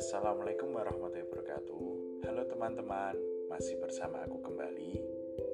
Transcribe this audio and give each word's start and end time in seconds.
Assalamualaikum 0.00 0.72
warahmatullahi 0.72 1.28
wabarakatuh. 1.28 1.84
Halo 2.24 2.48
teman-teman, 2.48 3.12
masih 3.52 3.76
bersama 3.76 4.24
aku 4.24 4.40
kembali. 4.40 4.96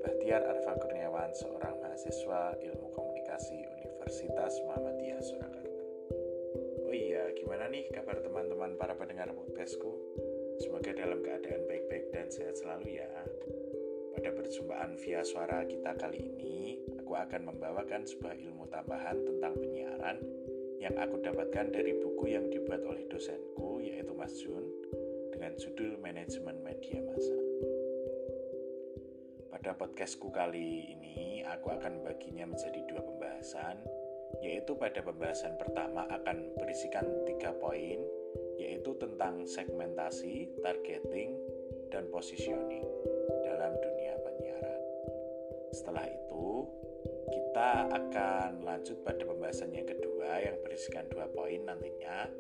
Bahtiar 0.07 0.47
Arfa 0.47 0.79
Kurniawan, 0.79 1.35
seorang 1.35 1.75
mahasiswa 1.83 2.55
ilmu 2.71 2.87
komunikasi 2.95 3.67
Universitas 3.67 4.63
Muhammadiyah 4.63 5.19
Surakarta. 5.19 5.83
Oh 6.87 6.95
iya, 6.95 7.27
gimana 7.35 7.67
nih 7.67 7.91
kabar 7.91 8.23
teman-teman 8.23 8.79
para 8.79 8.95
pendengar 8.95 9.35
podcastku? 9.35 9.91
Semoga 10.63 10.95
dalam 10.95 11.19
keadaan 11.27 11.67
baik-baik 11.67 12.15
dan 12.15 12.31
sehat 12.31 12.55
selalu 12.63 13.03
ya 13.03 13.11
Pada 14.27 14.43
perjumpaan 14.43 14.99
via 15.07 15.23
suara 15.23 15.63
kita 15.71 15.95
kali 15.95 16.19
ini 16.19 16.83
Aku 16.99 17.15
akan 17.15 17.47
membawakan 17.47 18.03
sebuah 18.03 18.35
ilmu 18.35 18.67
tambahan 18.75 19.23
tentang 19.23 19.55
penyiaran 19.55 20.19
yang 20.83 20.99
aku 20.99 21.23
dapatkan 21.23 21.71
dari 21.71 21.95
buku 21.95 22.35
yang 22.35 22.51
dibuat 22.51 22.83
oleh 22.83 23.07
dosenku 23.07 23.79
yaitu 23.87 24.11
Mas 24.19 24.35
Jun 24.43 24.67
dengan 25.31 25.55
judul 25.55 25.95
Manajemen 26.03 26.59
Media 26.59 27.07
Massa. 27.07 27.39
Pada 29.55 29.79
podcastku 29.79 30.35
kali 30.35 30.99
ini 30.99 31.47
aku 31.47 31.71
akan 31.71 32.03
membaginya 32.03 32.51
menjadi 32.51 32.83
dua 32.91 33.07
pembahasan 33.07 33.79
yaitu 34.43 34.75
pada 34.75 35.07
pembahasan 35.07 35.55
pertama 35.55 36.03
akan 36.11 36.51
berisikan 36.59 37.07
tiga 37.31 37.55
poin 37.63 38.03
yaitu 38.59 38.91
tentang 38.99 39.47
segmentasi, 39.47 40.51
targeting, 40.67 41.39
dan 41.95 42.11
positioning. 42.11 42.83
Setelah 45.77 46.09
itu, 46.09 46.65
kita 47.29 47.93
akan 47.93 48.65
lanjut 48.65 48.97
pada 49.05 49.29
pembahasan 49.29 49.77
yang 49.77 49.85
kedua 49.85 50.41
yang 50.41 50.57
berisikan 50.65 51.05
dua 51.13 51.29
poin 51.29 51.61
nantinya. 51.69 52.33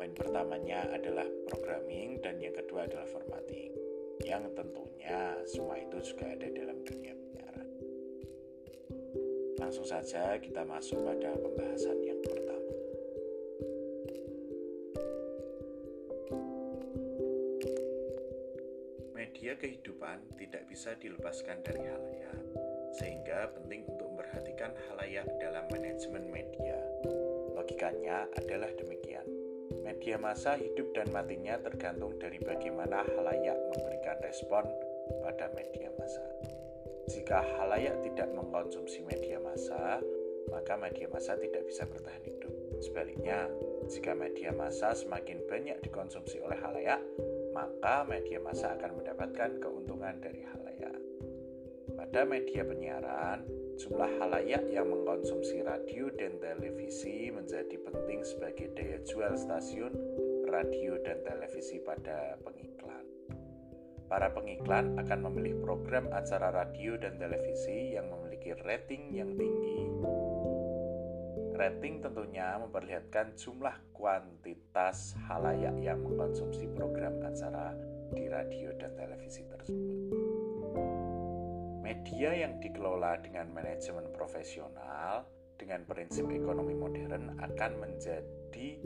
Poin 0.00 0.16
pertamanya 0.16 0.88
adalah 0.88 1.28
programming 1.44 2.24
dan 2.24 2.40
yang 2.40 2.56
kedua 2.56 2.88
adalah 2.88 3.04
formatting. 3.04 3.76
Yang 4.24 4.48
tentunya 4.56 5.36
semua 5.44 5.76
itu 5.76 6.00
juga 6.00 6.32
ada 6.32 6.48
dalam 6.48 6.80
dunia 6.80 7.12
penyiaran. 7.12 7.68
Langsung 9.60 9.84
saja 9.84 10.40
kita 10.40 10.64
masuk 10.64 11.04
pada 11.04 11.36
pembahasan 11.36 12.00
yang 12.00 12.16
pertama. 12.24 12.72
Media 19.12 19.52
kehidupan 19.52 20.40
tidak 20.40 20.64
bisa 20.64 20.96
dilepaskan 20.96 21.60
dari 21.60 21.84
halayak, 21.86 22.49
sehingga 22.94 23.50
penting 23.54 23.86
untuk 23.86 24.10
memperhatikan 24.14 24.74
halayak 24.90 25.26
dalam 25.38 25.66
manajemen 25.70 26.26
media. 26.30 26.78
Logikanya 27.54 28.26
adalah 28.34 28.70
demikian. 28.74 29.26
Media 29.80 30.16
massa 30.18 30.58
hidup 30.58 30.92
dan 30.92 31.08
matinya 31.14 31.58
tergantung 31.62 32.18
dari 32.18 32.38
bagaimana 32.42 33.06
halayak 33.16 33.58
memberikan 33.74 34.16
respon 34.22 34.66
pada 35.22 35.50
media 35.54 35.88
massa. 35.98 36.24
Jika 37.10 37.42
halayak 37.58 37.98
tidak 38.06 38.30
mengkonsumsi 38.30 39.02
media 39.02 39.42
massa, 39.42 39.98
maka 40.50 40.78
media 40.78 41.10
massa 41.10 41.34
tidak 41.38 41.66
bisa 41.66 41.82
bertahan 41.86 42.22
hidup. 42.22 42.52
Sebaliknya, 42.78 43.50
jika 43.90 44.14
media 44.14 44.54
massa 44.54 44.94
semakin 44.94 45.42
banyak 45.50 45.78
dikonsumsi 45.82 46.38
oleh 46.38 46.58
halayak, 46.62 47.02
maka 47.50 48.06
media 48.06 48.38
massa 48.38 48.78
akan 48.78 49.02
mendapatkan 49.02 49.58
keuntungan 49.58 50.22
dari 50.22 50.46
halayak. 50.46 51.09
Pada 52.00 52.24
media 52.24 52.64
penyiaran, 52.64 53.44
Jumlah 53.80 54.12
halayak 54.20 54.68
yang 54.68 54.92
mengkonsumsi 54.92 55.64
radio 55.64 56.12
dan 56.12 56.36
televisi 56.36 57.32
menjadi 57.32 57.80
penting 57.80 58.20
sebagai 58.20 58.76
daya 58.76 59.00
jual 59.08 59.32
stasiun 59.40 59.88
radio 60.44 61.00
dan 61.00 61.24
televisi 61.24 61.80
pada 61.80 62.36
pengiklan. 62.44 63.08
Para 64.04 64.28
pengiklan 64.36 65.00
akan 65.00 65.32
memilih 65.32 65.64
program 65.64 66.12
acara 66.12 66.52
radio 66.52 67.00
dan 67.00 67.16
televisi 67.16 67.96
yang 67.96 68.12
memiliki 68.12 68.52
rating 68.68 69.16
yang 69.16 69.32
tinggi. 69.32 69.80
Rating 71.56 72.04
tentunya 72.04 72.60
memperlihatkan 72.60 73.32
jumlah 73.32 73.96
kuantitas 73.96 75.16
halayak 75.24 75.72
yang 75.80 76.04
mengkonsumsi 76.04 76.68
program 76.76 77.16
acara 77.24 77.72
di 78.12 78.28
radio 78.28 78.76
dan 78.76 78.92
televisi 78.92 79.40
tersebut. 79.48 80.39
Media 81.90 82.46
yang 82.46 82.62
dikelola 82.62 83.18
dengan 83.18 83.50
manajemen 83.50 84.14
profesional 84.14 85.26
dengan 85.58 85.82
prinsip 85.82 86.22
ekonomi 86.30 86.78
modern 86.78 87.34
akan 87.42 87.82
menjadi 87.82 88.78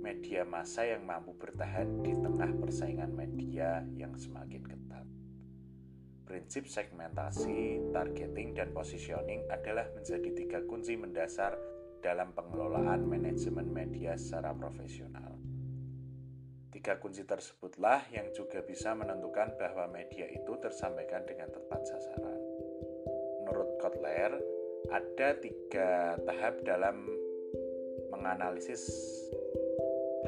media 0.00 0.48
massa 0.48 0.88
yang 0.88 1.04
mampu 1.04 1.36
bertahan 1.36 2.00
di 2.00 2.16
tengah 2.16 2.48
persaingan 2.56 3.12
media 3.12 3.84
yang 3.92 4.16
semakin 4.16 4.64
ketat. 4.64 5.04
Prinsip 6.24 6.64
segmentasi, 6.64 7.92
targeting, 7.92 8.56
dan 8.56 8.72
positioning 8.72 9.44
adalah 9.52 9.92
menjadi 9.92 10.32
tiga 10.32 10.64
kunci 10.64 10.96
mendasar 10.96 11.60
dalam 12.00 12.32
pengelolaan 12.32 13.04
manajemen 13.04 13.68
media 13.68 14.16
secara 14.16 14.56
profesional. 14.56 15.36
Tiga 16.70 17.02
kunci 17.02 17.26
tersebutlah 17.26 18.06
yang 18.14 18.30
juga 18.30 18.62
bisa 18.62 18.94
menentukan 18.94 19.58
bahwa 19.58 19.90
media 19.90 20.22
itu 20.30 20.54
tersampaikan 20.62 21.26
dengan 21.26 21.50
tepat 21.50 21.82
sasaran. 21.82 22.38
Menurut 23.42 23.74
Kotler, 23.82 24.38
ada 24.94 25.28
tiga 25.42 26.14
tahap 26.22 26.62
dalam 26.62 27.10
menganalisis 28.14 28.86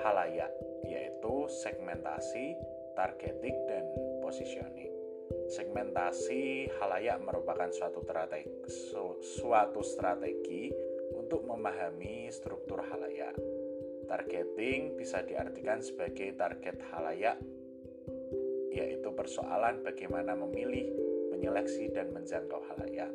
halayak, 0.02 0.50
yaitu 0.82 1.46
segmentasi, 1.62 2.58
targeting, 2.98 3.54
dan 3.70 3.86
positioning. 4.18 4.90
Segmentasi 5.46 6.66
halayak 6.82 7.22
merupakan 7.22 7.70
suatu 7.70 8.02
strategi, 8.02 8.50
suatu 9.38 9.78
strategi 9.86 10.74
untuk 11.14 11.46
memahami 11.46 12.26
struktur 12.34 12.82
halayak 12.82 13.61
Targeting 14.06 14.98
bisa 14.98 15.22
diartikan 15.22 15.80
sebagai 15.80 16.34
target 16.36 16.76
halayak, 16.92 17.38
yaitu 18.72 19.08
persoalan 19.12 19.84
bagaimana 19.84 20.32
memilih, 20.36 20.90
menyeleksi, 21.30 21.92
dan 21.92 22.10
menjangkau 22.10 22.60
halayak. 22.72 23.12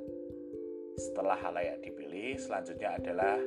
Setelah 0.97 1.37
halayak 1.37 1.81
dipilih, 1.85 2.37
selanjutnya 2.41 2.97
adalah 2.97 3.37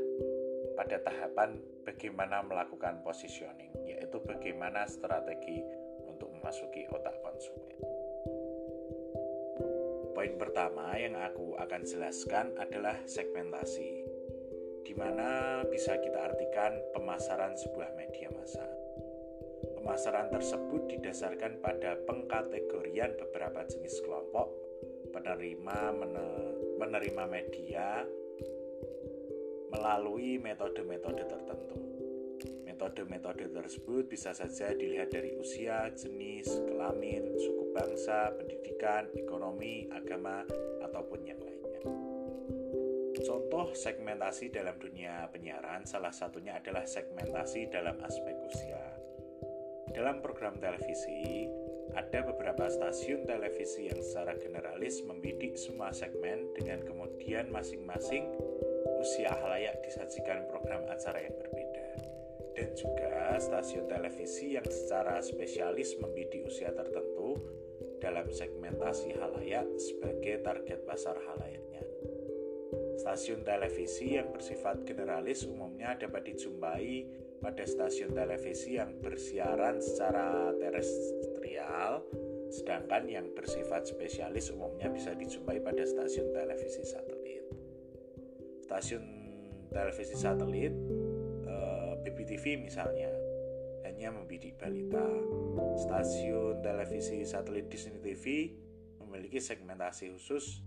pada 0.78 1.02
tahapan 1.02 1.58
bagaimana 1.82 2.46
melakukan 2.46 3.02
positioning, 3.02 3.74
yaitu 3.86 4.22
bagaimana 4.22 4.86
strategi 4.86 5.60
untuk 6.06 6.30
memasuki 6.30 6.86
otak 6.90 7.18
konsumen. 7.24 7.76
Poin 10.14 10.36
pertama 10.36 10.94
yang 11.00 11.16
aku 11.16 11.56
akan 11.56 11.82
jelaskan 11.86 12.52
adalah 12.60 12.98
segmentasi 13.08 14.09
di 14.84 14.92
mana 14.96 15.60
bisa 15.68 15.96
kita 16.00 16.32
artikan 16.32 16.76
pemasaran 16.96 17.54
sebuah 17.56 17.94
media 17.96 18.28
massa. 18.34 18.66
Pemasaran 19.80 20.28
tersebut 20.28 20.92
didasarkan 20.92 21.60
pada 21.64 21.96
pengkategorian 22.04 23.16
beberapa 23.16 23.64
jenis 23.64 24.00
kelompok 24.04 24.52
penerima 25.10 25.96
menerima 26.78 27.24
media 27.26 28.04
melalui 29.70 30.36
metode-metode 30.42 31.24
tertentu. 31.24 31.78
Metode-metode 32.64 33.52
tersebut 33.52 34.08
bisa 34.08 34.32
saja 34.32 34.72
dilihat 34.72 35.12
dari 35.12 35.36
usia, 35.36 35.92
jenis, 35.92 36.48
kelamin, 36.64 37.36
suku 37.36 37.72
bangsa, 37.76 38.32
pendidikan, 38.36 39.08
ekonomi, 39.12 39.84
agama, 39.92 40.42
ataupun 40.80 41.20
yang 41.28 41.40
lain. 41.44 41.59
Contoh 43.20 43.76
segmentasi 43.76 44.48
dalam 44.48 44.80
dunia 44.80 45.28
penyiaran 45.28 45.84
salah 45.84 46.12
satunya 46.12 46.56
adalah 46.56 46.88
segmentasi 46.88 47.68
dalam 47.68 48.00
aspek 48.00 48.32
usia. 48.48 48.80
Dalam 49.92 50.24
program 50.24 50.56
televisi, 50.56 51.44
ada 51.92 52.22
beberapa 52.24 52.70
stasiun 52.70 53.26
televisi 53.26 53.90
yang 53.90 54.00
secara 54.00 54.38
generalis 54.38 55.02
membidik 55.04 55.58
semua 55.58 55.90
segmen 55.90 56.48
dengan 56.56 56.80
kemudian 56.86 57.50
masing-masing 57.50 58.24
usia 59.02 59.34
halayak 59.34 59.82
disajikan 59.84 60.46
program 60.48 60.86
acara 60.88 61.20
yang 61.20 61.36
berbeda. 61.36 61.88
Dan 62.56 62.68
juga 62.78 63.36
stasiun 63.36 63.84
televisi 63.90 64.56
yang 64.56 64.64
secara 64.64 65.20
spesialis 65.20 65.98
membidik 65.98 66.46
usia 66.46 66.72
tertentu 66.72 67.36
dalam 68.00 68.32
segmentasi 68.32 69.12
halayak 69.18 69.68
sebagai 69.76 70.40
target 70.40 70.80
pasar 70.88 71.20
halayaknya. 71.20 71.89
Stasiun 72.98 73.46
televisi 73.46 74.18
yang 74.18 74.34
bersifat 74.34 74.82
generalis 74.82 75.46
umumnya 75.46 75.94
dapat 75.94 76.34
dijumpai 76.34 77.06
pada 77.40 77.64
stasiun 77.64 78.12
televisi 78.12 78.76
yang 78.76 79.00
bersiaran 79.00 79.80
secara 79.80 80.52
terestrial, 80.60 82.04
sedangkan 82.52 83.08
yang 83.08 83.26
bersifat 83.32 83.88
spesialis 83.88 84.52
umumnya 84.52 84.90
bisa 84.92 85.16
dijumpai 85.16 85.62
pada 85.62 85.86
stasiun 85.86 86.34
televisi 86.34 86.82
satelit. 86.84 87.44
Stasiun 88.66 89.04
televisi 89.72 90.14
satelit 90.18 90.74
eh, 91.46 91.92
BBTV 92.04 92.60
misalnya 92.60 93.10
hanya 93.88 94.12
membidik 94.12 94.60
balita. 94.60 95.04
Stasiun 95.80 96.60
televisi 96.60 97.24
satelit 97.24 97.72
Disney 97.72 98.00
TV 98.04 98.52
memiliki 99.00 99.40
segmentasi 99.40 100.12
khusus 100.12 100.60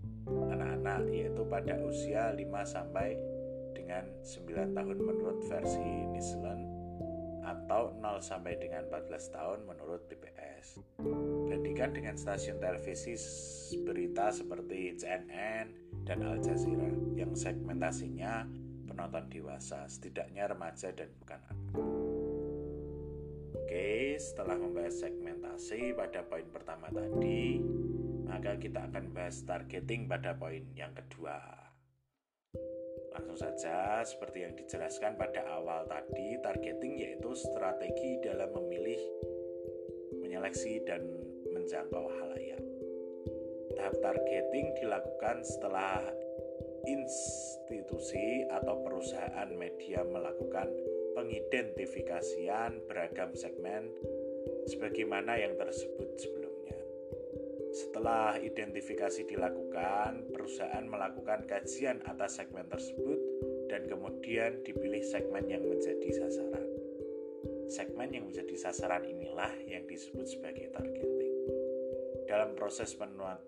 anak-anak 0.84 1.16
yaitu 1.16 1.42
pada 1.48 1.74
usia 1.80 2.22
5 2.36 2.44
sampai 2.68 3.16
dengan 3.72 4.04
9 4.20 4.76
tahun 4.76 4.98
menurut 5.00 5.40
versi 5.48 5.88
Nisland 6.12 6.68
atau 7.40 7.96
0 7.96 8.20
sampai 8.20 8.60
dengan 8.60 8.84
14 8.92 9.32
tahun 9.32 9.58
menurut 9.64 10.04
BPS. 10.12 10.84
Bandingkan 11.48 11.96
dengan 11.96 12.20
stasiun 12.20 12.60
televisi 12.60 13.16
berita 13.80 14.28
seperti 14.28 14.92
CNN 15.00 15.72
dan 16.04 16.20
Al 16.20 16.36
Jazeera 16.44 16.92
yang 17.16 17.32
segmentasinya 17.32 18.44
penonton 18.84 19.24
dewasa, 19.32 19.88
setidaknya 19.88 20.52
remaja 20.52 20.92
dan 20.92 21.08
bukan 21.16 21.40
anak. 21.48 21.72
Oke, 23.56 24.20
setelah 24.20 24.60
membahas 24.60 25.00
segmentasi 25.00 25.96
pada 25.96 26.20
poin 26.28 26.44
pertama 26.52 26.92
tadi, 26.92 27.64
maka 28.24 28.56
kita 28.56 28.88
akan 28.90 29.12
bahas 29.12 29.40
targeting 29.44 30.08
pada 30.08 30.36
poin 30.36 30.64
yang 30.76 30.92
kedua. 30.96 31.36
Langsung 33.14 33.38
saja, 33.38 34.02
seperti 34.02 34.42
yang 34.42 34.58
dijelaskan 34.58 35.14
pada 35.14 35.46
awal 35.46 35.86
tadi, 35.86 36.34
targeting 36.42 36.98
yaitu 36.98 37.30
strategi 37.38 38.18
dalam 38.18 38.50
memilih, 38.50 38.98
menyeleksi, 40.18 40.82
dan 40.82 41.06
menjangkau 41.54 42.10
halayak. 42.20 42.62
Tahap 43.78 43.94
targeting 44.02 44.74
dilakukan 44.82 45.46
setelah 45.46 46.02
institusi 46.84 48.44
atau 48.50 48.82
perusahaan 48.82 49.50
media 49.54 50.02
melakukan 50.04 50.68
pengidentifikasian 51.14 52.82
beragam 52.90 53.30
segmen 53.32 53.88
sebagaimana 54.68 55.38
yang 55.38 55.54
tersebut 55.54 56.18
sebelumnya. 56.18 56.43
Setelah 57.74 58.38
identifikasi 58.38 59.26
dilakukan, 59.26 60.30
perusahaan 60.30 60.86
melakukan 60.86 61.42
kajian 61.50 61.98
atas 62.06 62.38
segmen 62.38 62.70
tersebut 62.70 63.18
dan 63.66 63.90
kemudian 63.90 64.62
dipilih 64.62 65.02
segmen 65.02 65.42
yang 65.50 65.66
menjadi 65.66 66.22
sasaran. 66.22 66.70
Segmen 67.66 68.14
yang 68.14 68.30
menjadi 68.30 68.54
sasaran 68.54 69.02
inilah 69.02 69.50
yang 69.66 69.82
disebut 69.90 70.22
sebagai 70.22 70.70
targeting. 70.70 71.34
Dalam 72.30 72.54
proses 72.54 72.94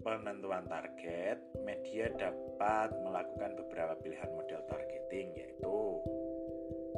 penentuan 0.02 0.66
target, 0.66 1.38
media 1.62 2.10
dapat 2.18 2.98
melakukan 3.06 3.54
beberapa 3.62 3.94
pilihan 4.02 4.30
model 4.34 4.66
targeting 4.66 5.38
yaitu 5.38 6.02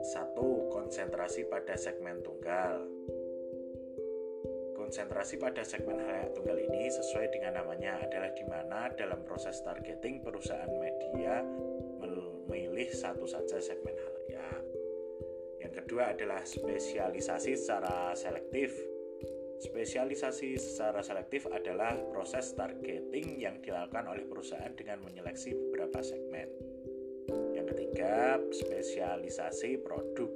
satu, 0.01 0.73
konsentrasi 0.73 1.45
pada 1.45 1.77
segmen 1.77 2.25
tunggal. 2.25 2.89
Konsentrasi 4.89 5.37
pada 5.37 5.61
segmen 5.69 6.01
halayak 6.01 6.33
tunggal 6.33 6.57
ini 6.57 6.89
sesuai 6.89 7.29
dengan 7.29 7.61
namanya 7.61 8.01
adalah 8.01 8.33
di 8.33 8.41
mana 8.49 8.89
dalam 8.97 9.21
proses 9.21 9.61
targeting 9.61 10.25
perusahaan 10.25 10.73
media 10.81 11.45
memilih 12.01 12.89
satu 12.97 13.29
saja 13.29 13.61
segmen 13.61 13.93
halayak. 13.93 14.65
Yang 15.61 15.73
kedua 15.85 16.17
adalah 16.17 16.41
spesialisasi 16.41 17.53
secara 17.53 18.17
selektif. 18.17 18.73
Spesialisasi 19.61 20.57
secara 20.57 21.05
selektif 21.05 21.45
adalah 21.53 21.93
proses 22.09 22.57
targeting 22.57 23.37
yang 23.37 23.61
dilakukan 23.61 24.09
oleh 24.09 24.25
perusahaan 24.25 24.73
dengan 24.73 25.05
menyeleksi 25.05 25.53
beberapa 25.53 26.01
segmen 26.01 26.49
ketiga, 27.69 28.41
spesialisasi 28.49 29.85
produk. 29.85 30.33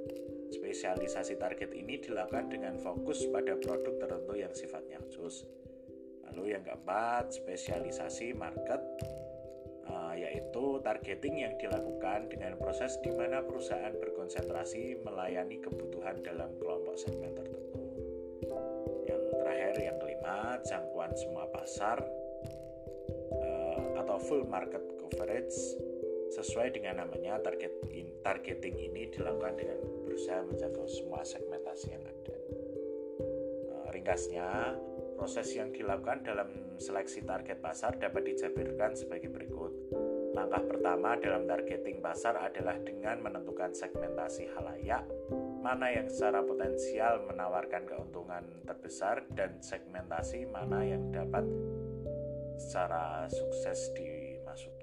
Spesialisasi 0.53 1.41
target 1.41 1.73
ini 1.73 1.97
dilakukan 1.97 2.53
dengan 2.53 2.77
fokus 2.77 3.25
pada 3.33 3.57
produk 3.57 3.97
tertentu 3.97 4.37
yang 4.37 4.53
sifatnya 4.53 5.01
khusus. 5.01 5.49
Lalu 6.29 6.53
yang 6.53 6.61
keempat, 6.61 7.33
spesialisasi 7.33 8.37
market 8.37 8.77
uh, 9.89 10.13
yaitu 10.13 10.77
targeting 10.85 11.41
yang 11.41 11.57
dilakukan 11.57 12.29
dengan 12.29 12.53
proses 12.61 13.01
di 13.01 13.09
mana 13.09 13.41
perusahaan 13.41 13.97
berkonsentrasi 13.97 15.01
melayani 15.01 15.57
kebutuhan 15.57 16.21
dalam 16.21 16.53
kelompok 16.61 17.01
segmen 17.01 17.33
tertentu. 17.33 17.81
Yang 19.09 19.21
terakhir, 19.41 19.73
yang 19.81 19.97
kelima, 19.97 20.61
jangkauan 20.69 21.13
semua 21.17 21.49
pasar 21.49 21.97
uh, 23.41 23.85
atau 23.97 24.21
full 24.21 24.45
market 24.45 24.85
coverage 25.01 25.57
Sesuai 26.33 26.73
dengan 26.73 27.05
namanya, 27.05 27.37
target 27.45 27.69
in, 27.93 28.09
targeting 28.25 28.73
ini 28.73 29.05
dilakukan 29.13 29.53
dengan 29.53 29.77
berusaha 30.13 30.45
menjangkau 30.45 30.85
semua 30.85 31.25
segmentasi 31.25 31.89
yang 31.89 32.05
ada. 32.05 32.37
Uh, 33.73 33.89
ringkasnya, 33.97 34.77
proses 35.17 35.49
yang 35.57 35.73
dilakukan 35.73 36.21
dalam 36.21 36.77
seleksi 36.77 37.25
target 37.25 37.57
pasar 37.57 37.97
dapat 37.97 38.29
dijabarkan 38.29 38.93
sebagai 38.93 39.33
berikut. 39.33 39.73
Langkah 40.37 40.61
pertama 40.69 41.17
dalam 41.17 41.49
targeting 41.49 41.97
pasar 41.97 42.37
adalah 42.37 42.77
dengan 42.77 43.25
menentukan 43.25 43.73
segmentasi 43.73 44.53
halayak, 44.53 45.01
mana 45.65 45.89
yang 45.89 46.05
secara 46.05 46.45
potensial 46.45 47.25
menawarkan 47.25 47.89
keuntungan 47.89 48.45
terbesar 48.69 49.25
dan 49.33 49.65
segmentasi 49.65 50.45
mana 50.45 50.85
yang 50.85 51.09
dapat 51.09 51.41
secara 52.61 53.25
sukses 53.33 53.89
dimasuki 53.97 54.82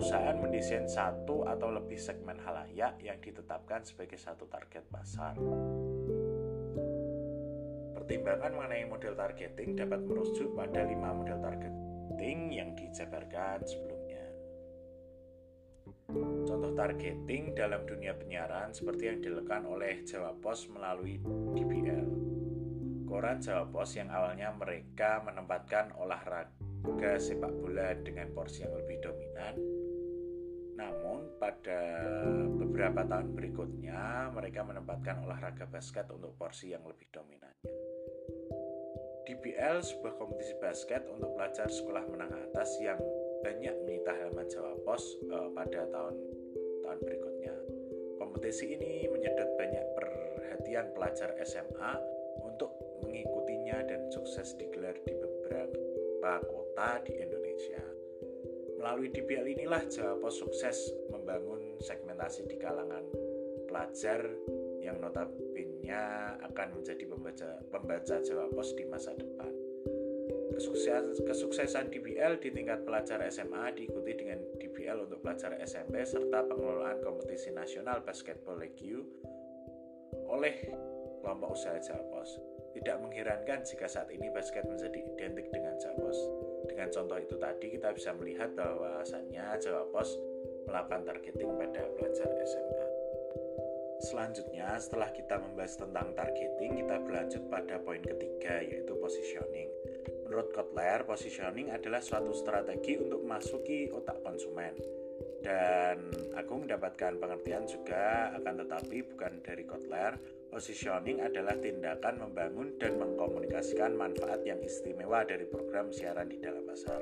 perusahaan 0.00 0.40
mendesain 0.40 0.88
satu 0.88 1.44
atau 1.44 1.76
lebih 1.76 2.00
segmen 2.00 2.40
halayak 2.40 2.96
yang 3.04 3.20
ditetapkan 3.20 3.84
sebagai 3.84 4.16
satu 4.16 4.48
target 4.48 4.88
pasar. 4.88 5.36
Pertimbangan 7.92 8.48
mengenai 8.48 8.88
model 8.88 9.12
targeting 9.12 9.76
dapat 9.76 10.00
merujuk 10.00 10.56
pada 10.56 10.88
lima 10.88 11.12
model 11.12 11.36
targeting 11.44 12.48
yang 12.48 12.72
dijabarkan 12.72 13.60
sebelumnya. 13.68 14.24
Contoh 16.48 16.72
targeting 16.72 17.52
dalam 17.52 17.84
dunia 17.84 18.16
penyiaran 18.16 18.72
seperti 18.72 19.04
yang 19.04 19.20
dilakukan 19.20 19.68
oleh 19.68 20.00
Jawa 20.08 20.32
Pos 20.32 20.64
melalui 20.72 21.20
DBL. 21.52 22.08
Koran 23.04 23.36
Jawa 23.44 23.68
Pos 23.68 24.00
yang 24.00 24.08
awalnya 24.08 24.48
mereka 24.56 25.20
menempatkan 25.20 25.92
olahraga 26.00 27.20
sepak 27.20 27.52
bola 27.52 27.92
dengan 28.00 28.32
porsi 28.32 28.64
yang 28.64 28.72
lebih 28.80 28.96
dominan 29.04 29.80
namun 30.80 31.36
pada 31.36 32.00
beberapa 32.56 33.04
tahun 33.04 33.36
berikutnya 33.36 34.32
mereka 34.32 34.64
menempatkan 34.64 35.20
olahraga 35.28 35.68
basket 35.68 36.08
untuk 36.08 36.32
porsi 36.40 36.72
yang 36.72 36.80
lebih 36.88 37.04
dominannya. 37.12 37.68
DBL 39.28 39.84
sebuah 39.84 40.16
kompetisi 40.16 40.56
basket 40.58 41.04
untuk 41.12 41.36
pelajar 41.36 41.68
sekolah 41.68 42.08
menengah 42.08 42.40
atas 42.50 42.80
yang 42.80 42.96
banyak 43.44 43.76
menyita 43.84 44.16
halaman 44.16 44.48
Jawa 44.48 44.74
Pos 44.82 45.04
uh, 45.28 45.52
pada 45.52 45.84
tahun 45.92 46.16
tahun 46.82 46.98
berikutnya. 47.04 47.54
Kompetisi 48.16 48.74
ini 48.74 49.06
menyedot 49.12 49.54
banyak 49.60 49.86
perhatian 49.94 50.90
pelajar 50.96 51.36
SMA 51.44 51.92
untuk 52.42 52.72
mengikutinya 53.04 53.84
dan 53.84 54.08
sukses 54.08 54.56
digelar 54.56 54.96
di 55.04 55.12
beberapa 55.12 56.40
kota 56.48 57.04
di 57.04 57.20
Indonesia. 57.20 57.99
Melalui 58.80 59.12
DBL 59.12 59.60
inilah 59.60 59.84
Jawa 59.92 60.32
sukses 60.32 60.88
membangun 61.12 61.76
segmentasi 61.84 62.48
di 62.48 62.56
kalangan 62.56 63.04
pelajar 63.68 64.24
yang 64.80 64.96
notabene 65.04 65.92
akan 66.40 66.80
menjadi 66.80 67.04
pembaca, 67.04 67.60
pembaca 67.68 68.16
Jawa 68.24 68.48
Pos 68.48 68.72
di 68.72 68.88
masa 68.88 69.12
depan. 69.12 69.52
Kesuksesan, 70.56 71.12
kesuksesan 71.28 71.92
DBL 71.92 72.40
di 72.40 72.48
tingkat 72.56 72.80
pelajar 72.88 73.20
SMA 73.28 73.76
diikuti 73.76 74.16
dengan 74.16 74.40
DBL 74.56 75.04
untuk 75.04 75.20
pelajar 75.20 75.60
SMP 75.60 76.00
serta 76.00 76.48
pengelolaan 76.48 77.04
kompetisi 77.04 77.52
nasional 77.52 78.00
basketball 78.00 78.56
league 78.56 79.04
oleh 80.24 80.56
kelompok 81.20 81.52
usaha 81.52 81.76
Jawa 81.76 82.04
Pos. 82.08 82.49
Tidak 82.70 82.96
mengherankan 83.02 83.66
jika 83.66 83.90
saat 83.90 84.08
ini 84.14 84.30
basket 84.30 84.62
menjadi 84.66 85.02
identik 85.02 85.50
dengan 85.50 85.74
Jawa 85.78 85.96
Pos. 85.98 86.18
Dengan 86.70 86.88
contoh 86.94 87.18
itu 87.18 87.34
tadi 87.34 87.66
kita 87.74 87.90
bisa 87.90 88.14
melihat 88.14 88.54
bahwasannya 88.54 89.58
Jawa 89.58 89.84
Pos 89.90 90.14
melakukan 90.70 91.02
targeting 91.02 91.50
pada 91.58 91.82
pelajar 91.98 92.30
SMA. 92.46 92.86
Selanjutnya, 94.00 94.80
setelah 94.80 95.12
kita 95.12 95.36
membahas 95.36 95.76
tentang 95.76 96.16
targeting, 96.16 96.72
kita 96.80 96.96
berlanjut 97.04 97.42
pada 97.52 97.76
poin 97.84 98.00
ketiga 98.00 98.64
yaitu 98.64 98.96
positioning. 98.96 99.68
Menurut 100.24 100.54
Kotler, 100.56 101.04
positioning 101.04 101.68
adalah 101.68 102.00
suatu 102.00 102.32
strategi 102.32 102.96
untuk 102.96 103.20
masuki 103.26 103.92
otak 103.92 104.24
konsumen. 104.24 104.72
Dan 105.44 106.08
aku 106.32 106.64
mendapatkan 106.64 107.18
pengertian 107.20 107.68
juga 107.68 108.32
akan 108.40 108.64
tetapi 108.64 109.04
bukan 109.04 109.32
dari 109.44 109.64
Kotler, 109.68 110.16
Positioning 110.50 111.22
adalah 111.22 111.54
tindakan 111.62 112.26
membangun 112.26 112.74
dan 112.82 112.98
mengkomunikasikan 112.98 113.94
manfaat 113.94 114.42
yang 114.42 114.58
istimewa 114.58 115.22
dari 115.22 115.46
program 115.46 115.94
siaran 115.94 116.26
di 116.26 116.42
dalam 116.42 116.66
pasar. 116.66 116.98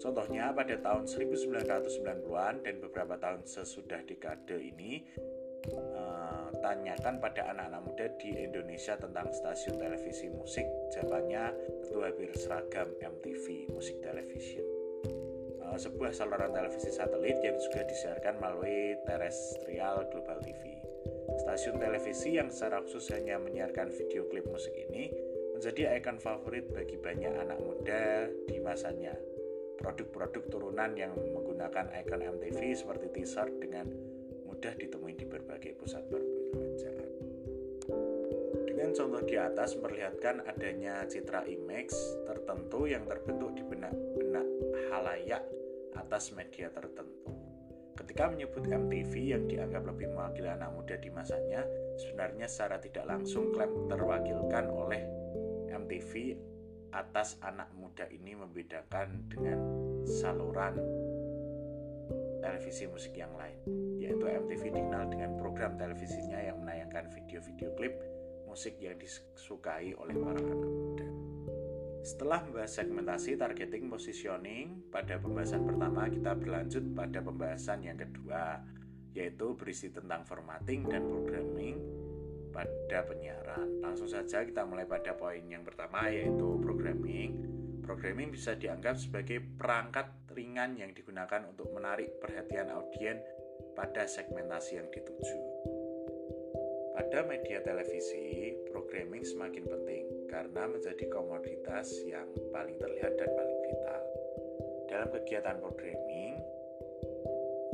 Contohnya 0.00 0.52
pada 0.56 0.76
tahun 0.80 1.04
1990-an 1.04 2.64
dan 2.64 2.74
beberapa 2.80 3.16
tahun 3.20 3.44
sesudah 3.44 4.04
dekade 4.08 4.56
ini 4.56 5.04
uh, 5.72 6.48
tanyakan 6.60 7.20
pada 7.20 7.52
anak-anak 7.52 7.82
muda 7.84 8.06
di 8.20 8.30
Indonesia 8.36 8.94
tentang 8.96 9.32
stasiun 9.32 9.80
televisi 9.80 10.28
musik 10.28 10.68
jawabannya 10.92 11.52
tentu 11.84 11.98
hampir 12.04 12.30
seragam 12.36 12.88
MTV 13.00 13.72
musik 13.72 13.98
television 14.04 14.64
uh, 15.64 15.76
sebuah 15.80 16.12
saluran 16.12 16.52
televisi 16.52 16.92
satelit 16.92 17.40
yang 17.40 17.56
juga 17.58 17.82
disiarkan 17.88 18.36
melalui 18.38 19.00
terestrial 19.08 20.06
Global 20.12 20.38
TV 20.44 20.75
stasiun 21.42 21.82
televisi 21.82 22.38
yang 22.38 22.48
secara 22.48 22.82
khusus 22.86 23.10
hanya 23.10 23.36
menyiarkan 23.42 23.90
video 23.90 24.26
klip 24.30 24.46
musik 24.46 24.72
ini 24.74 25.10
menjadi 25.56 25.96
ikon 25.98 26.20
favorit 26.20 26.68
bagi 26.70 27.00
banyak 27.00 27.32
anak 27.32 27.58
muda 27.58 28.28
di 28.44 28.60
masanya 28.60 29.16
produk-produk 29.80 30.44
turunan 30.48 30.92
yang 30.96 31.12
menggunakan 31.16 31.92
ikon 32.04 32.22
MTV 32.24 32.76
seperti 32.76 33.06
t-shirt 33.12 33.52
dengan 33.60 33.88
mudah 34.48 34.72
ditemui 34.72 35.12
di 35.12 35.28
berbagai 35.28 35.76
pusat 35.76 36.04
perbelanjaan. 36.08 37.10
Dengan 38.64 38.90
contoh 38.96 39.22
di 39.24 39.36
atas 39.36 39.76
memperlihatkan 39.76 40.48
adanya 40.48 41.04
citra 41.04 41.44
image 41.44 41.92
tertentu 42.24 42.88
yang 42.88 43.04
terbentuk 43.04 43.52
di 43.52 43.62
benak-benak 43.64 44.46
halayak 44.92 45.44
atas 45.96 46.32
media 46.32 46.72
tertentu. 46.72 47.35
Ketika 47.96 48.28
menyebut 48.28 48.68
MTV 48.68 49.12
yang 49.16 49.44
dianggap 49.48 49.88
lebih 49.88 50.12
mewakili 50.12 50.52
anak 50.52 50.70
muda 50.76 51.00
di 51.00 51.08
masanya, 51.08 51.64
sebenarnya 51.96 52.46
secara 52.46 52.76
tidak 52.76 53.08
langsung 53.08 53.50
klaim 53.56 53.88
terwakilkan 53.88 54.68
oleh 54.68 55.02
MTV 55.72 56.36
atas 56.92 57.40
anak 57.40 57.72
muda 57.76 58.04
ini 58.12 58.36
membedakan 58.36 59.28
dengan 59.32 59.58
saluran 60.04 60.76
televisi 62.40 62.86
musik 62.86 63.16
yang 63.16 63.32
lain, 63.34 63.58
yaitu 63.98 64.22
MTV 64.22 64.62
dikenal 64.70 65.10
dengan 65.10 65.34
program 65.40 65.74
televisinya 65.74 66.38
yang 66.38 66.62
menayangkan 66.62 67.10
video-video 67.10 67.74
klip 67.74 67.96
musik 68.46 68.78
yang 68.78 68.96
disukai 68.96 69.92
oleh 69.98 70.14
para 70.16 70.38
anak 70.38 70.56
muda. 70.56 71.25
Setelah 72.06 72.46
membahas 72.46 72.70
segmentasi, 72.70 73.34
targeting, 73.34 73.90
positioning, 73.90 74.86
pada 74.94 75.18
pembahasan 75.18 75.66
pertama 75.66 76.06
kita 76.06 76.38
berlanjut 76.38 76.94
pada 76.94 77.18
pembahasan 77.18 77.82
yang 77.82 77.98
kedua, 77.98 78.62
yaitu 79.10 79.58
berisi 79.58 79.90
tentang 79.90 80.22
formatting 80.22 80.86
dan 80.86 81.02
programming 81.02 81.82
pada 82.54 83.02
penyiaran. 83.10 83.82
Langsung 83.82 84.06
saja 84.06 84.46
kita 84.46 84.62
mulai 84.62 84.86
pada 84.86 85.18
poin 85.18 85.42
yang 85.50 85.66
pertama 85.66 86.06
yaitu 86.06 86.62
programming. 86.62 87.42
Programming 87.82 88.30
bisa 88.30 88.54
dianggap 88.54 89.02
sebagai 89.02 89.42
perangkat 89.42 90.06
ringan 90.30 90.78
yang 90.78 90.94
digunakan 90.94 91.42
untuk 91.50 91.74
menarik 91.74 92.22
perhatian 92.22 92.70
audiens 92.70 93.18
pada 93.74 94.06
segmentasi 94.06 94.78
yang 94.78 94.86
dituju. 94.94 95.38
Pada 96.94 97.26
media 97.26 97.58
televisi, 97.66 98.54
programming 98.70 99.26
semakin 99.26 99.66
penting 99.66 100.15
karena 100.26 100.62
menjadi 100.68 101.04
komoditas 101.08 101.90
yang 102.06 102.26
paling 102.52 102.76
terlihat 102.76 103.16
dan 103.16 103.30
paling 103.32 103.58
vital. 103.64 104.02
Dalam 104.86 105.08
kegiatan 105.14 105.56
programming, 105.58 106.34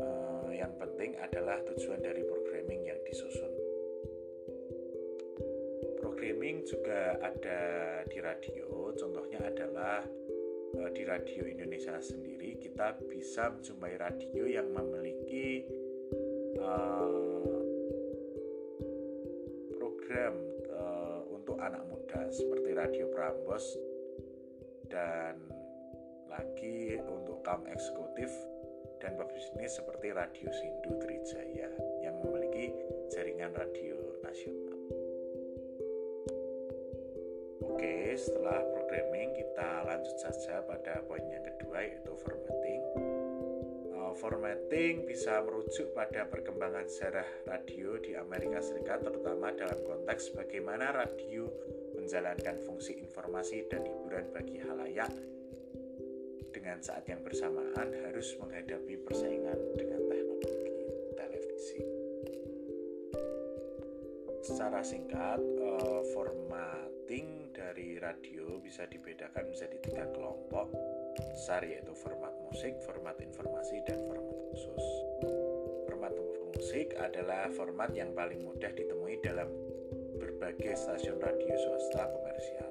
eh, 0.01 0.51
yang 0.57 0.73
penting 0.77 1.17
adalah 1.21 1.61
tujuan 1.73 2.01
dari 2.01 2.23
programming 2.25 2.89
yang 2.89 3.01
disusun 3.09 3.63
streaming 6.23 6.63
juga 6.63 7.19
ada 7.19 7.61
di 8.07 8.23
radio. 8.23 8.95
Contohnya 8.95 9.43
adalah 9.43 10.07
eh, 10.71 10.91
di 10.95 11.03
radio 11.03 11.43
Indonesia 11.51 11.99
sendiri 11.99 12.63
kita 12.63 12.95
bisa 13.11 13.51
menjumpai 13.51 13.99
radio 13.99 14.47
yang 14.47 14.71
memiliki 14.71 15.67
uh, 16.63 17.59
program 19.75 20.39
anak 21.63 21.87
muda 21.87 22.27
seperti 22.35 22.75
Radio 22.75 23.07
Prambos 23.15 23.65
dan 24.91 25.39
lagi 26.27 26.99
untuk 26.99 27.47
kaum 27.47 27.63
eksekutif 27.71 28.29
dan 28.99 29.15
pebisnis 29.15 29.79
seperti 29.79 30.11
Radio 30.11 30.51
Sindu 30.51 30.99
Trijaya 30.99 31.71
yang 32.03 32.19
memiliki 32.21 32.75
jaringan 33.15 33.55
radio 33.55 33.95
nasional. 34.27 34.73
setelah 38.13 38.61
programming 38.71 39.33
kita 39.33 39.83
lanjut 39.89 40.17
saja 40.21 40.61
pada 40.69 41.01
poin 41.09 41.25
yang 41.33 41.43
kedua 41.43 41.81
yaitu 41.81 42.13
formatting. 42.21 42.62
Formatting 44.13 45.09
bisa 45.09 45.41
merujuk 45.41 45.97
pada 45.97 46.29
perkembangan 46.29 46.85
sejarah 46.85 47.49
radio 47.49 47.97
di 47.97 48.13
Amerika 48.13 48.61
Serikat 48.61 49.01
terutama 49.03 49.51
dalam 49.57 49.81
konteks 49.83 50.37
bagaimana 50.37 50.93
radio 50.93 51.49
menjalankan 51.97 52.61
fungsi 52.63 53.01
informasi 53.01 53.67
dan 53.73 53.83
hiburan 53.83 54.29
bagi 54.31 54.61
halayak 54.61 55.11
dengan 56.53 56.79
saat 56.85 57.09
yang 57.09 57.25
bersamaan 57.25 57.89
harus 58.05 58.37
menghadapi 58.37 59.01
persaingan 59.01 59.59
dengan 59.75 60.01
teknologi 60.07 60.55
televisi. 61.17 61.81
Secara 64.45 64.85
singkat, 64.85 65.41
uh, 65.41 66.05
formatting 66.13 67.42
radio 68.03 68.59
bisa 68.59 68.83
dibedakan 68.91 69.47
menjadi 69.55 69.79
tiga 69.79 70.05
kelompok 70.11 70.75
besar 71.31 71.63
yaitu 71.63 71.95
format 71.95 72.35
musik, 72.43 72.75
format 72.83 73.15
informasi, 73.23 73.79
dan 73.87 74.03
format 74.11 74.37
khusus. 74.51 74.85
Format 75.87 76.15
musik 76.51 76.99
adalah 76.99 77.47
format 77.55 77.95
yang 77.95 78.11
paling 78.11 78.43
mudah 78.43 78.75
ditemui 78.75 79.23
dalam 79.23 79.47
berbagai 80.19 80.75
stasiun 80.75 81.23
radio 81.23 81.55
swasta 81.55 82.11
komersial. 82.11 82.71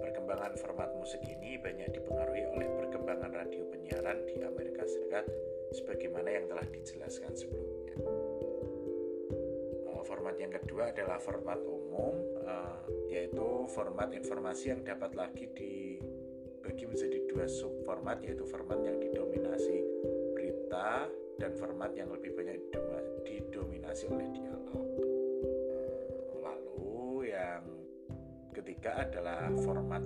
Perkembangan 0.00 0.56
format 0.56 0.90
musik 0.96 1.20
ini 1.28 1.60
banyak 1.60 1.92
dipengaruhi 1.92 2.48
oleh 2.48 2.68
perkembangan 2.80 3.36
radio 3.36 3.68
penyiaran 3.68 4.24
di 4.24 4.40
Amerika 4.40 4.88
Serikat 4.88 5.28
sebagaimana 5.76 6.32
yang 6.32 6.48
telah 6.48 6.64
dijelaskan 6.72 7.36
sebelumnya. 7.36 8.23
Eh, 10.04 10.12
format 10.12 10.36
yang 10.36 10.52
kedua 10.52 10.92
adalah 10.92 11.16
format 11.16 11.56
umum 11.64 12.12
eh, 12.44 12.76
yaitu 13.08 13.64
format 13.72 14.12
informasi 14.12 14.76
yang 14.76 14.84
dapat 14.84 15.16
lagi 15.16 15.48
dibagi 15.48 16.84
menjadi 16.84 17.24
dua 17.24 17.48
subformat 17.48 18.20
yaitu 18.20 18.44
format 18.44 18.84
yang 18.84 19.00
didominasi 19.00 19.80
berita 20.36 21.08
dan 21.40 21.56
format 21.56 21.96
yang 21.96 22.12
lebih 22.12 22.36
banyak 22.36 22.60
didominasi 23.24 24.04
oleh 24.12 24.28
dialog. 24.28 24.84
Lalu 26.36 27.32
yang 27.32 27.64
ketiga 28.52 29.08
adalah 29.08 29.48
format 29.56 30.04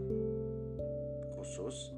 khusus. 1.34 1.90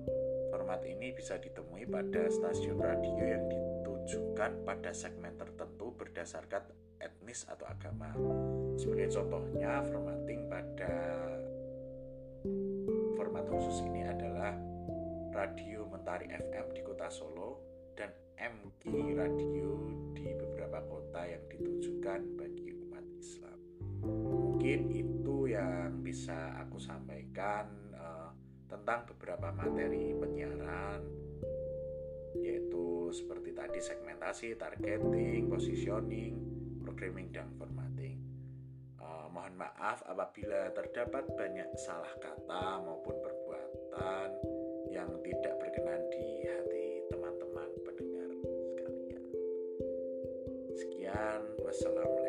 Format 0.49 0.89
ini 0.89 1.13
bisa 1.13 1.37
ditemui 1.37 1.85
pada 1.85 2.33
stasiun 2.33 2.81
radio 2.81 3.25
yang 3.29 3.45
ditujukan 3.45 4.65
pada 4.65 4.91
segmen 4.97 5.37
tertentu 5.37 5.93
berdasarkan 5.95 6.80
etnis 7.01 7.49
atau 7.49 7.65
agama. 7.67 8.13
Sebagai 8.77 9.09
contohnya, 9.13 9.81
formatting 9.89 10.47
pada 10.47 10.97
format 13.17 13.45
khusus 13.49 13.85
ini 13.89 14.05
adalah 14.05 14.57
Radio 15.33 15.89
Mentari 15.89 16.29
FM 16.29 16.73
di 16.77 16.81
kota 16.85 17.09
Solo 17.09 17.61
dan 17.97 18.13
MG 18.37 19.17
Radio 19.17 19.77
di 20.17 20.29
beberapa 20.37 20.81
kota 20.89 21.25
yang 21.29 21.45
ditujukan 21.49 22.21
bagi 22.37 22.73
umat 22.89 23.05
Islam. 23.17 23.59
Mungkin 24.05 24.81
itu 24.93 25.37
yang 25.53 26.01
bisa 26.01 26.57
aku 26.61 26.81
sampaikan 26.81 27.69
uh, 27.93 28.33
tentang 28.69 29.05
beberapa 29.09 29.53
materi 29.53 30.17
penyiaran 30.17 31.05
yaitu 32.41 33.11
seperti 33.11 33.51
tadi 33.53 33.79
segmentasi, 33.83 34.55
targeting, 34.55 35.51
positioning, 35.51 36.50
programming 37.01 37.33
dan 37.33 37.49
formatting. 37.57 38.21
Uh, 39.01 39.25
mohon 39.33 39.57
maaf 39.57 40.05
apabila 40.05 40.69
terdapat 40.77 41.25
banyak 41.33 41.65
salah 41.81 42.13
kata 42.21 42.85
maupun 42.85 43.17
perbuatan 43.25 44.29
yang 44.93 45.09
tidak 45.25 45.57
berkenan 45.57 46.05
di 46.13 46.45
hati 46.45 47.01
teman-teman 47.09 47.73
pendengar 47.89 48.29
sekalian. 48.45 49.25
Sekian, 50.77 51.41
wassalamualaikum 51.65 52.20